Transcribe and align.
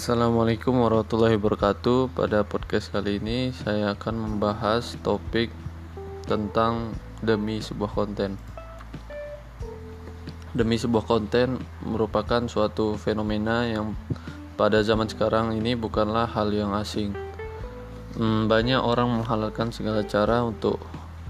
Assalamualaikum 0.00 0.80
warahmatullahi 0.80 1.36
wabarakatuh. 1.36 2.16
Pada 2.16 2.40
podcast 2.40 2.88
kali 2.88 3.20
ini 3.20 3.52
saya 3.52 3.92
akan 3.92 4.16
membahas 4.16 4.96
topik 5.04 5.52
tentang 6.24 6.96
demi 7.20 7.60
sebuah 7.60 7.92
konten. 7.92 8.40
Demi 10.56 10.80
sebuah 10.80 11.04
konten 11.04 11.60
merupakan 11.84 12.40
suatu 12.48 12.96
fenomena 12.96 13.68
yang 13.68 13.92
pada 14.56 14.80
zaman 14.80 15.04
sekarang 15.04 15.52
ini 15.60 15.76
bukanlah 15.76 16.24
hal 16.32 16.48
yang 16.48 16.72
asing. 16.80 17.12
Hmm, 18.16 18.48
banyak 18.48 18.80
orang 18.80 19.20
menghalalkan 19.20 19.68
segala 19.68 20.00
cara 20.00 20.40
untuk 20.40 20.80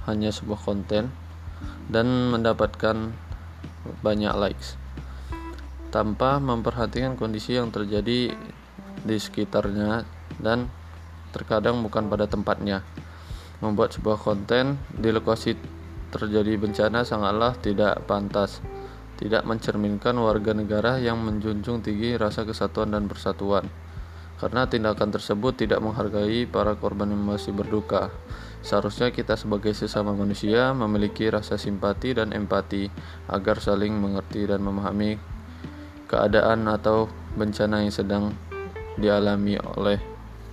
hanya 0.07 0.31
sebuah 0.31 0.63
konten 0.63 1.11
dan 1.91 2.07
mendapatkan 2.07 3.19
banyak 3.99 4.31
likes 4.39 4.79
tanpa 5.91 6.39
memperhatikan 6.39 7.19
kondisi 7.19 7.59
yang 7.59 7.75
terjadi 7.75 8.31
di 9.05 9.17
sekitarnya 9.17 10.05
dan 10.41 10.69
terkadang 11.31 11.81
bukan 11.81 12.11
pada 12.11 12.27
tempatnya. 12.27 12.83
Membuat 13.61 13.93
sebuah 13.97 14.17
konten 14.17 14.81
di 14.89 15.13
lokasi 15.13 15.55
terjadi 16.11 16.59
bencana 16.59 17.07
sangatlah 17.07 17.55
tidak 17.61 18.03
pantas, 18.09 18.59
tidak 19.21 19.47
mencerminkan 19.47 20.17
warga 20.19 20.57
negara 20.57 20.99
yang 20.99 21.21
menjunjung 21.23 21.85
tinggi 21.85 22.17
rasa 22.17 22.43
kesatuan 22.43 22.97
dan 22.97 23.07
persatuan. 23.07 23.69
Karena 24.41 24.65
tindakan 24.65 25.13
tersebut 25.13 25.61
tidak 25.61 25.85
menghargai 25.85 26.49
para 26.49 26.73
korban 26.73 27.13
yang 27.13 27.21
masih 27.21 27.53
berduka. 27.53 28.09
Seharusnya 28.65 29.13
kita 29.13 29.37
sebagai 29.37 29.77
sesama 29.77 30.17
manusia 30.17 30.73
memiliki 30.73 31.29
rasa 31.29 31.61
simpati 31.61 32.17
dan 32.17 32.33
empati 32.33 32.89
agar 33.29 33.61
saling 33.61 33.93
mengerti 33.93 34.49
dan 34.49 34.65
memahami 34.65 35.21
keadaan 36.09 36.65
atau 36.69 37.09
bencana 37.37 37.85
yang 37.85 37.93
sedang 37.93 38.33
dialami 39.01 39.57
oleh 39.57 39.99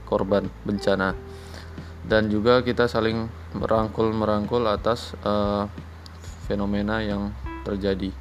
korban 0.07 0.47
bencana 0.63 1.11
dan 2.07 2.31
juga 2.31 2.63
kita 2.63 2.87
saling 2.87 3.27
merangkul-merangkul 3.51 4.63
atas 4.63 5.11
uh, 5.27 5.67
fenomena 6.47 7.03
yang 7.03 7.35
terjadi. 7.67 8.15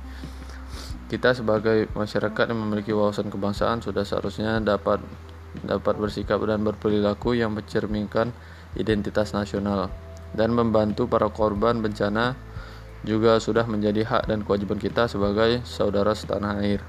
Kita 1.07 1.31
sebagai 1.39 1.87
masyarakat 1.95 2.51
yang 2.51 2.61
memiliki 2.67 2.91
wawasan 2.91 3.31
kebangsaan 3.31 3.79
sudah 3.79 4.03
seharusnya 4.03 4.59
dapat 4.59 4.99
dapat 5.63 5.95
bersikap 5.97 6.43
dan 6.43 6.67
berperilaku 6.67 7.39
yang 7.39 7.55
mencerminkan 7.55 8.35
identitas 8.75 9.31
nasional 9.31 9.89
dan 10.35 10.51
membantu 10.51 11.07
para 11.07 11.31
korban 11.31 11.79
bencana 11.79 12.35
juga 13.07 13.39
sudah 13.39 13.63
menjadi 13.71 14.03
hak 14.03 14.27
dan 14.27 14.43
kewajiban 14.43 14.83
kita 14.83 15.07
sebagai 15.07 15.63
saudara 15.63 16.11
setanah 16.11 16.59
air. 16.59 16.83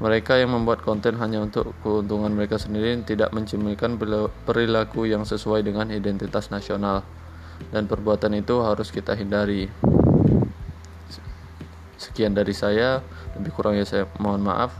Mereka 0.00 0.40
yang 0.40 0.56
membuat 0.56 0.80
konten 0.80 1.20
hanya 1.20 1.44
untuk 1.44 1.76
keuntungan 1.84 2.32
mereka 2.32 2.56
sendiri 2.56 3.04
tidak 3.04 3.36
mencerminkan 3.36 4.00
perilaku 4.48 5.04
yang 5.04 5.28
sesuai 5.28 5.60
dengan 5.60 5.92
identitas 5.92 6.48
nasional 6.48 7.04
dan 7.68 7.84
perbuatan 7.84 8.32
itu 8.40 8.64
harus 8.64 8.88
kita 8.88 9.12
hindari. 9.12 9.68
Sekian 12.00 12.32
dari 12.32 12.56
saya, 12.56 13.04
lebih 13.36 13.52
kurangnya 13.52 13.84
saya 13.84 14.08
mohon 14.16 14.40
maaf. 14.40 14.72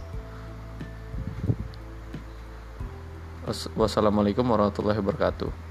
Wassalamualaikum 3.77 4.48
warahmatullahi 4.48 5.05
wabarakatuh. 5.05 5.70